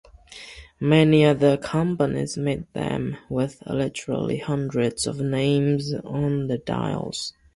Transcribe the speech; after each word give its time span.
Many 0.79 1.25
other 1.25 1.57
companies 1.57 2.35
made 2.35 2.65
them, 2.73 3.17
with 3.29 3.61
literally 3.67 4.39
hundreds 4.39 5.05
of 5.05 5.19
names 5.21 5.93
on 5.93 6.47
the 6.47 6.57
dials. 6.57 7.33